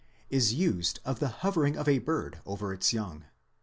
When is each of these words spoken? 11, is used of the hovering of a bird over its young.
11, 0.31 0.35
is 0.35 0.53
used 0.55 0.99
of 1.05 1.19
the 1.19 1.27
hovering 1.27 1.77
of 1.77 1.87
a 1.87 1.99
bird 1.99 2.39
over 2.43 2.73
its 2.73 2.91
young. 2.91 3.25